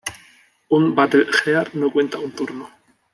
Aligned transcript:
Un 0.77 0.95
battle 0.95 1.27
gear 1.31 1.75
no 1.75 1.91
cuenta 1.91 2.17
un 2.17 2.31
turno. 2.31 2.71